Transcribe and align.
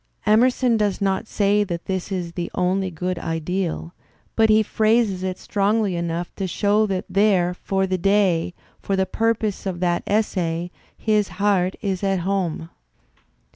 Emerson 0.25 0.77
does 0.77 0.99
not 0.99 1.27
say 1.27 1.63
that 1.63 1.85
this 1.85 2.11
is 2.11 2.31
the 2.31 2.49
only 2.55 2.89
good 2.89 3.19
ideal, 3.19 3.93
but 4.35 4.49
he 4.49 4.63
phrases 4.63 5.21
it 5.21 5.37
strongly 5.37 5.95
enough 5.95 6.33
to 6.33 6.47
show 6.47 6.87
that 6.87 7.05
there, 7.07 7.53
for 7.53 7.85
the 7.85 7.99
day, 7.99 8.51
for 8.79 8.95
the 8.95 9.05
pur 9.05 9.35
poses 9.35 9.67
of 9.67 9.79
that 9.79 10.01
essay, 10.07 10.71
his 10.97 11.27
heart 11.37 11.75
is 11.83 12.03
at 12.03 12.21
home. 12.21 12.71